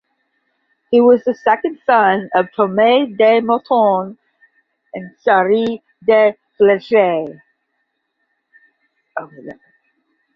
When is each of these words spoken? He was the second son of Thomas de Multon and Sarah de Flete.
He 0.89 0.99
was 0.99 1.23
the 1.25 1.35
second 1.35 1.77
son 1.85 2.27
of 2.33 2.51
Thomas 2.55 3.15
de 3.15 3.39
Multon 3.39 4.17
and 4.95 5.15
Sarah 5.19 5.77
de 6.07 6.33
Flete. 6.57 7.39